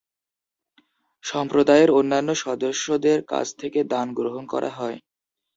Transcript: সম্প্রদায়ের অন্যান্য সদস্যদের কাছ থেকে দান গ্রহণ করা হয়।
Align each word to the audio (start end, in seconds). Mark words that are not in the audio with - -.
সম্প্রদায়ের 1.23 1.89
অন্যান্য 1.91 2.29
সদস্যদের 2.43 3.19
কাছ 3.23 3.47
থেকে 3.57 3.79
দান 3.91 4.07
গ্রহণ 4.17 4.43
করা 4.53 4.69
হয়। 4.69 4.97